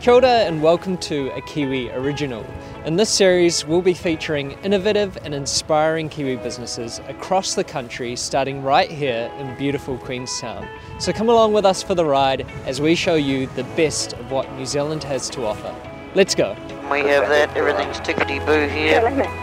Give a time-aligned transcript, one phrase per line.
[0.00, 2.46] Kia ora and welcome to a Kiwi Original.
[2.84, 8.62] In this series, we'll be featuring innovative and inspiring Kiwi businesses across the country, starting
[8.62, 10.68] right here in beautiful Queenstown.
[11.00, 14.30] So come along with us for the ride as we show you the best of
[14.30, 15.74] what New Zealand has to offer.
[16.14, 16.52] Let's go.
[16.92, 19.02] We have that, everything's tickety boo here.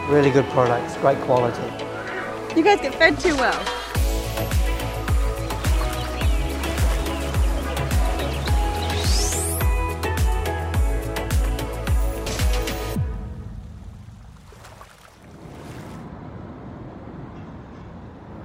[0.09, 1.61] Really good products, great quality.
[2.55, 3.61] You guys get fed too well.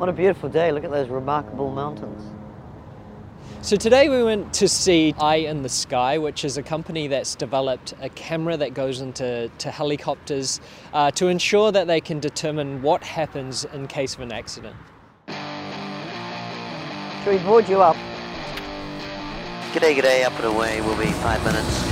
[0.00, 0.72] What a beautiful day.
[0.72, 2.22] Look at those remarkable mountains.
[3.60, 7.34] So today we went to see Eye in the Sky, which is a company that's
[7.34, 10.62] developed a camera that goes into to helicopters
[10.94, 14.74] uh, to ensure that they can determine what happens in case of an accident.
[17.22, 17.96] Should we board you up?
[19.74, 21.89] G'day, g'day, up and away, We'll be five minutes.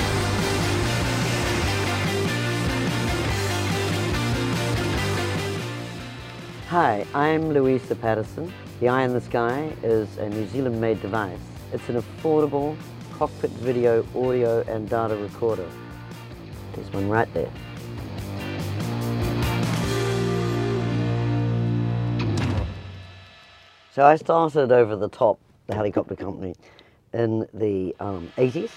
[6.69, 8.53] Hi, I'm Louisa Patterson.
[8.81, 11.39] The Eye in the Sky is a New Zealand made device.
[11.73, 12.77] It's an affordable
[13.15, 15.67] cockpit video, audio and data recorder.
[16.75, 17.51] There's one right there.
[23.95, 26.55] So I started over the top, the helicopter company,
[27.15, 28.73] in the um, 80s.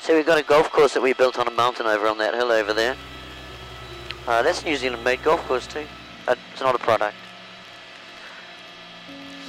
[0.00, 2.32] So we've got a golf course that we built on a mountain over on that
[2.32, 2.96] hill over there.
[4.30, 5.84] Uh, that's New Zealand made golf course too.
[6.28, 7.16] It's not a product.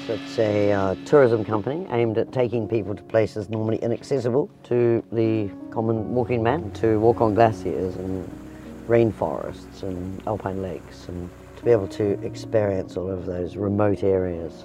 [0.07, 5.03] So it's a uh, tourism company aimed at taking people to places normally inaccessible to
[5.11, 8.27] the common walking man, to walk on glaciers and
[8.87, 14.63] rainforests and alpine lakes and to be able to experience all of those remote areas.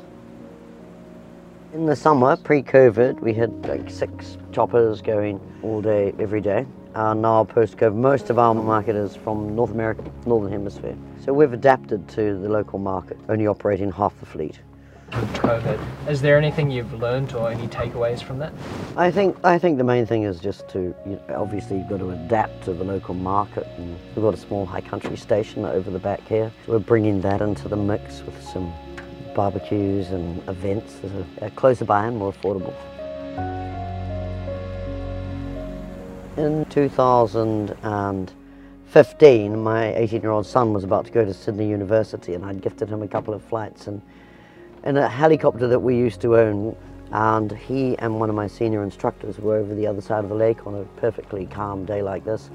[1.75, 6.65] In the summer, pre-COVID, we had like six choppers going all day, every day.
[6.97, 10.97] Uh, now post-COVID, most of our market is from North America, Northern Hemisphere.
[11.23, 14.61] So we've adapted to the local market, only operating half the fleet.
[15.11, 16.09] COVID.
[16.09, 18.55] Is there anything you've learned or any takeaways from that?
[18.97, 21.99] I think I think the main thing is just to you know, obviously you've got
[21.99, 23.67] to adapt to the local market.
[23.77, 26.51] And we've got a small high country station over the back here.
[26.67, 28.73] We're bringing that into the mix with some
[29.35, 32.75] barbecues and events that are closer by and more affordable.
[36.37, 42.91] In 2015, my 18-year-old son was about to go to Sydney University, and I'd gifted
[42.91, 44.03] him a couple of flights and
[44.85, 46.77] in a helicopter that we used to own
[47.13, 50.37] and he and one of my senior instructors were over the other side of the
[50.37, 52.51] lake on a perfectly calm day like this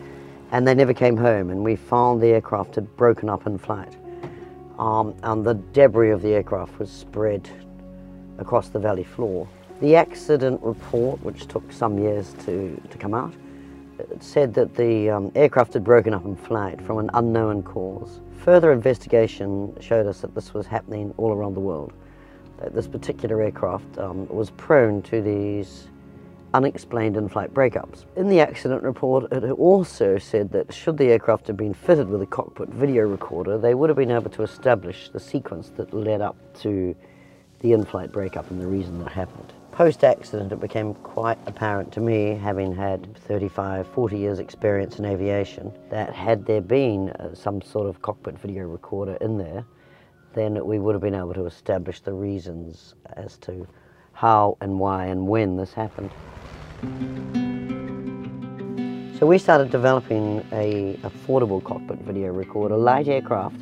[0.52, 3.98] and they never came home and we found the aircraft had broken up in flight
[4.78, 7.50] um, and the debris of the aircraft was spread
[8.38, 9.48] across the valley floor.
[9.82, 13.34] The accident report, which took some years to, to come out,
[14.20, 18.22] said that the um, aircraft had broken up in flight from an unknown cause.
[18.44, 21.94] Further investigation showed us that this was happening all around the world
[22.62, 25.88] that this particular aircraft um, was prone to these
[26.54, 28.06] unexplained in-flight breakups.
[28.16, 32.22] In the accident report, it also said that should the aircraft have been fitted with
[32.22, 36.22] a cockpit video recorder, they would have been able to establish the sequence that led
[36.22, 36.96] up to
[37.60, 39.54] the in-flight breakup and the reason that happened.
[39.72, 45.72] Post-accident, it became quite apparent to me, having had 35, 40 years experience in aviation,
[45.90, 49.66] that had there been uh, some sort of cockpit video recorder in there,
[50.34, 53.66] then we would have been able to establish the reasons as to
[54.12, 56.12] how and why and when this happened.
[59.18, 62.76] So we started developing a affordable cockpit video recorder.
[62.76, 63.56] Light aircraft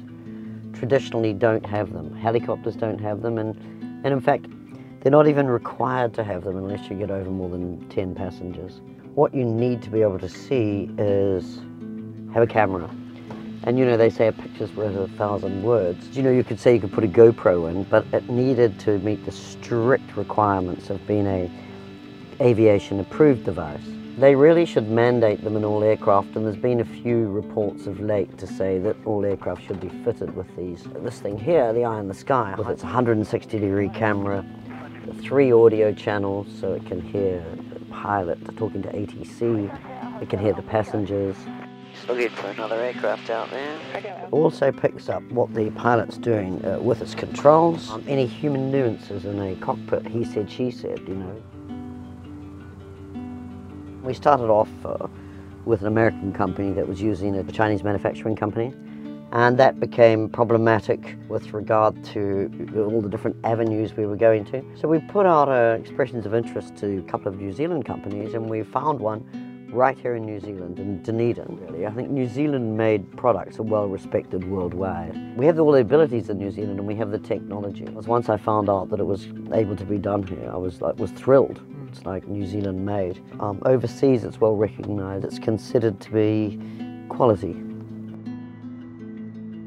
[0.74, 2.16] traditionally don't have them.
[2.16, 3.56] Helicopters don't have them and,
[4.04, 4.48] and in fact
[5.02, 8.82] they're not even required to have them unless you get over more than 10 passengers.
[9.16, 11.60] What you need to be able to see is
[12.34, 12.90] have a camera
[13.64, 16.16] and you know, they say a picture's worth a thousand words.
[16.16, 19.00] You know, you could say you could put a GoPro in, but it needed to
[19.00, 21.52] meet the strict requirements of being a
[22.42, 23.84] aviation approved device.
[24.18, 28.00] They really should mandate them in all aircraft, and there's been a few reports of
[28.00, 30.86] late to say that all aircraft should be fitted with these.
[31.04, 34.46] This thing here, the Eye in the Sky, with its 160 degree camera,
[35.14, 40.54] three audio channels so it can hear the pilot talking to ATC, it can hear
[40.54, 41.36] the passengers,
[42.08, 44.28] Looking for another aircraft out there.
[44.32, 49.26] Also picks up what the pilot's doing uh, with its controls, um, any human nuances
[49.26, 51.44] in a cockpit, he said, she said, you know.
[54.04, 55.08] We started off uh,
[55.66, 58.74] with an American company that was using a Chinese manufacturing company
[59.32, 64.64] and that became problematic with regard to all the different avenues we were going to.
[64.76, 68.34] So we put out uh, expressions of interest to a couple of New Zealand companies,
[68.34, 69.24] and we found one
[69.72, 71.86] right here in New Zealand, in Dunedin, really.
[71.86, 75.38] I think New Zealand-made products are well respected worldwide.
[75.38, 77.84] We have all the abilities in New Zealand, and we have the technology.
[77.84, 80.98] Once I found out that it was able to be done here, I was like,
[80.98, 81.62] was thrilled.
[81.88, 83.22] It's like New Zealand made.
[83.40, 85.24] Um, overseas, it's well recognised.
[85.24, 86.60] It's considered to be
[87.10, 87.54] quality.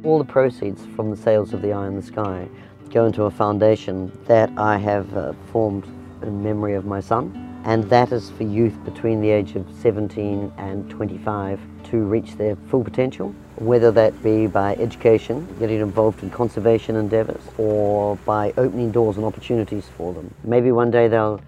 [0.04, 2.48] All the proceeds from the sales of the Eye in the Sky
[2.90, 5.84] go into a foundation that I have uh, formed
[6.22, 10.52] in memory of my son and that is for youth between the age of 17
[10.58, 16.30] and 25 to reach their full potential, whether that be by education, getting involved in
[16.30, 20.34] conservation endeavours, or by opening doors and opportunities for them.
[20.42, 21.40] Maybe one day they'll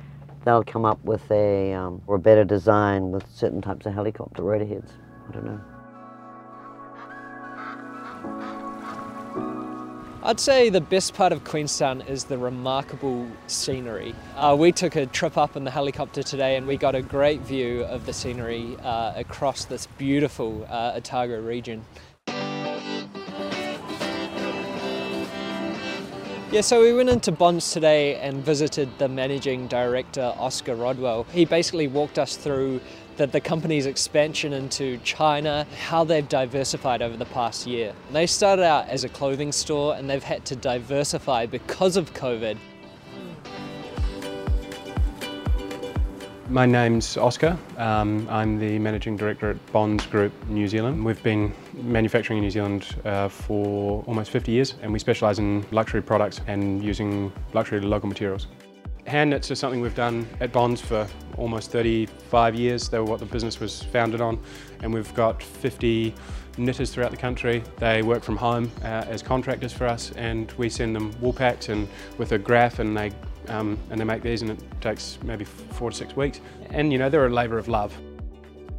[0.44, 4.42] they'll come up with a um, or a better design with certain types of helicopter
[4.42, 4.92] rotor heads.
[5.28, 5.60] I don't know.
[10.26, 14.14] I'd say the best part of Queenstown is the remarkable scenery.
[14.36, 17.42] Uh, we took a trip up in the helicopter today and we got a great
[17.42, 21.84] view of the scenery uh, across this beautiful uh, Otago region.
[26.50, 31.24] Yeah, so we went into BONZ today and visited the managing director, Oscar Rodwell.
[31.32, 32.80] He basically walked us through
[33.16, 37.92] the, the company's expansion into China, how they've diversified over the past year.
[38.12, 42.56] They started out as a clothing store and they've had to diversify because of COVID.
[46.50, 47.56] My name's Oscar.
[47.78, 51.04] Um, I'm the Managing Director at BONZ Group New Zealand.
[51.04, 55.64] We've been manufacturing in New Zealand uh, for almost 50 years and we specialise in
[55.70, 58.48] luxury products and using luxury local materials.
[59.06, 62.88] Hand knits are something we've done at BONZ for almost 35 years.
[62.88, 64.38] They were what the business was founded on
[64.82, 66.14] and we've got 50
[66.56, 67.62] knitters throughout the country.
[67.78, 71.68] They work from home uh, as contractors for us and we send them wool packs
[71.68, 71.88] and
[72.18, 73.12] with a graph and they
[73.48, 76.40] um, and they make these and it takes maybe four to six weeks.
[76.70, 77.94] And you know, they're a labour of love.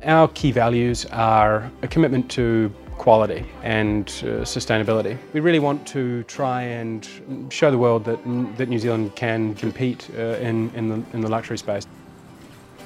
[0.04, 5.18] Our key values are a commitment to quality and uh, sustainability.
[5.34, 7.08] We really want to try and
[7.50, 8.20] show the world that,
[8.58, 11.86] that New Zealand can compete uh, in, in, the, in the luxury space.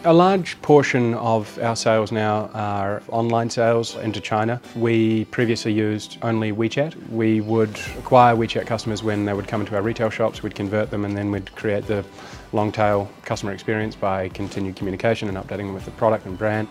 [0.06, 4.62] A large portion of our sales now are online sales into China.
[4.78, 7.10] We previously used only WeChat.
[7.10, 10.90] We would acquire WeChat customers when they would come into our retail shops, we'd convert
[10.90, 12.06] them and then we'd create the
[12.54, 16.70] long tail customer experience by continued communication and updating them with the product and brand.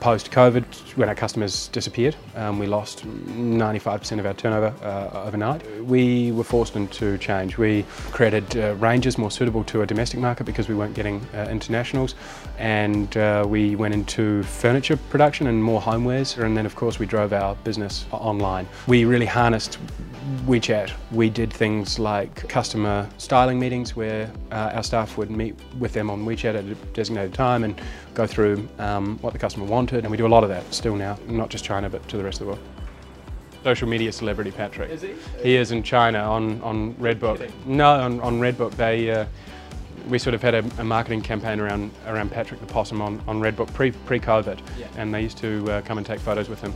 [0.00, 0.64] Post-COVID,
[0.96, 5.62] when our customers disappeared, um, we lost 95% of our turnover uh, overnight.
[5.84, 7.56] We were forced into change.
[7.56, 11.46] We created uh, ranges more suitable to a domestic market because we weren't getting uh,
[11.48, 12.16] internationals
[12.58, 17.06] and uh, we went into furniture production and more homewares and then of course we
[17.06, 18.66] drove our business online.
[18.88, 19.78] We really harnessed
[20.46, 20.90] WeChat.
[21.12, 26.10] We did things like customer styling meetings where uh, our staff would meet with them
[26.10, 27.80] on WeChat at a designated time and
[28.14, 30.96] go through um, what the customer wanted and we do a lot of that still
[30.96, 32.64] now, not just China but to the rest of the world.
[33.62, 34.90] Social media celebrity Patrick.
[34.90, 35.14] Is he?
[35.42, 37.50] He is in China on, on Redbook.
[37.66, 39.26] No, on, on Redbook they uh,
[40.08, 43.40] we sort of had a, a, marketing campaign around around Patrick the Possum on, on
[43.40, 44.86] Redbook pre, pre-COVID yeah.
[44.96, 46.72] and they used to uh, come and take photos with him.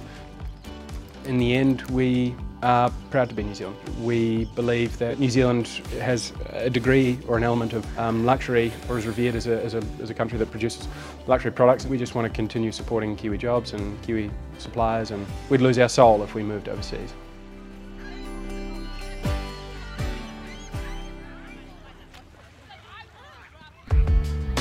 [1.25, 3.77] In the end we are proud to be New Zealand.
[4.03, 5.67] We believe that New Zealand
[6.01, 9.75] has a degree or an element of um, luxury or is revered as a, as,
[9.75, 10.87] a, as a country that produces
[11.27, 11.87] luxury products.
[11.87, 15.89] We just want to continue supporting Kiwi jobs and Kiwi suppliers and we'd lose our
[15.89, 17.15] soul if we moved overseas.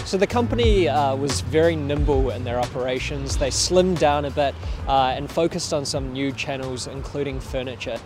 [0.10, 3.38] So the company uh, was very nimble in their operations.
[3.38, 4.56] They slimmed down a bit
[4.88, 8.00] uh, and focused on some new channels, including furniture.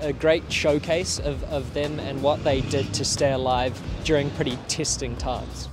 [0.00, 4.58] A great showcase of, of them and what they did to stay alive during pretty
[4.66, 5.68] testing times.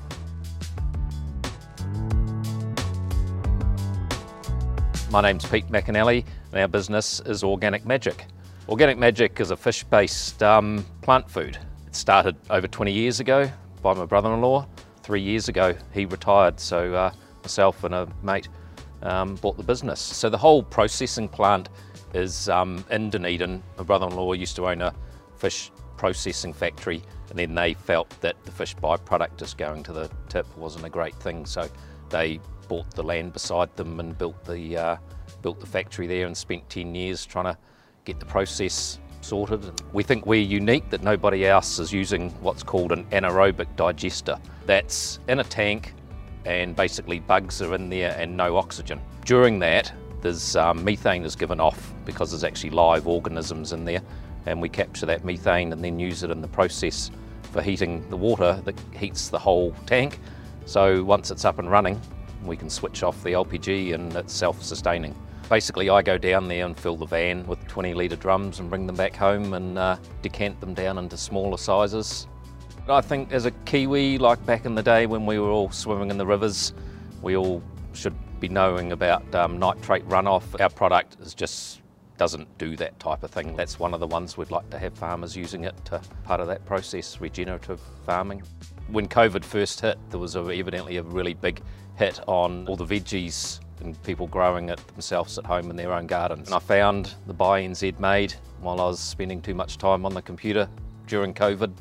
[5.09, 8.27] My name's Pete McInally and our business is Organic Magic.
[8.69, 11.57] Organic Magic is a fish-based um, plant food.
[11.87, 13.49] It started over 20 years ago
[13.81, 14.67] by my brother-in-law
[15.07, 17.11] three years ago he retired, so uh,
[17.41, 18.49] myself and a mate
[19.03, 20.01] um, bought the business.
[20.01, 21.69] So the whole processing plant
[22.13, 23.63] is um, in Dunedin.
[23.77, 24.93] My brother-in-law used to own a
[25.37, 30.11] fish processing factory and then they felt that the fish byproduct just going to the
[30.27, 31.69] tip wasn't a great thing so
[32.09, 34.97] they bought the land beside them and built the, uh,
[35.41, 37.57] built the factory there and spent 10 years trying to
[38.03, 39.81] get the process sorted.
[39.91, 44.37] We think we're unique that nobody else is using what's called an anaerobic digester.
[44.65, 45.93] That's in a tank
[46.45, 49.01] and basically bugs are in there and no oxygen.
[49.25, 49.91] During that,
[50.21, 54.01] there's um, methane is given off because there's actually live organisms in there
[54.45, 57.11] and we capture that methane and then use it in the process
[57.51, 60.19] for heating the water that heats the whole tank.
[60.65, 61.99] So once it's up and running,
[62.45, 65.13] we can switch off the LPG and it's self-sustaining.
[65.49, 68.85] Basically, I go down there and fill the van with 20 litre drums and bring
[68.85, 72.27] them back home and uh, decant them down into smaller sizes.
[72.89, 76.09] I think as a Kiwi, like back in the day when we were all swimming
[76.09, 76.73] in the rivers,
[77.21, 77.63] we all
[77.93, 80.59] should be knowing about um, nitrate runoff.
[80.59, 81.81] Our product is just
[82.17, 83.55] doesn't do that type of thing.
[83.55, 86.47] That's one of the ones we'd like to have farmers using it to part of
[86.47, 88.43] that process, regenerative farming.
[88.87, 91.61] When COVID first hit, there was a, evidently a really big
[91.95, 96.07] hit on all the veggies and people growing it themselves at home in their own
[96.07, 96.47] gardens.
[96.47, 100.13] And I found the Buy NZ made while I was spending too much time on
[100.13, 100.69] the computer
[101.07, 101.73] during COVID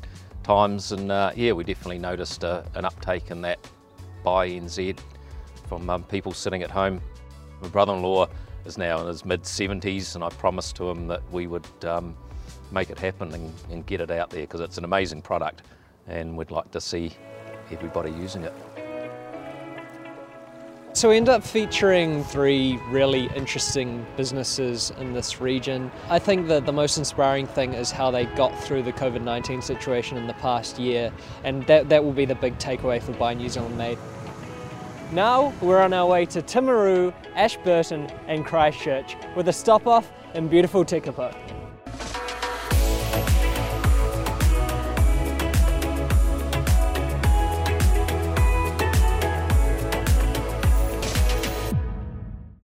[0.43, 3.59] times and uh, yeah, we definitely noticed uh, an uptake in that
[4.23, 4.99] Buy NZ
[5.67, 7.01] from um, people sitting at home.
[7.61, 8.29] My brother-in-law
[8.65, 12.15] is now in his mid-70s and I promised to him that we would um,
[12.71, 15.63] make it happen and, and get it out there because it's an amazing product
[16.07, 17.11] and we'd like to see
[17.71, 18.53] everybody using it.
[20.97, 25.91] So we end up featuring three really interesting businesses in this region.
[26.09, 30.17] I think that the most inspiring thing is how they got through the COVID-19 situation
[30.17, 31.13] in the past year
[31.43, 33.99] and that, that will be the big takeaway for Buy New Zealand Made.
[35.11, 40.47] Now we're on our way to Timaru, Ashburton and Christchurch with a stop off in
[40.47, 41.56] beautiful Tekapo.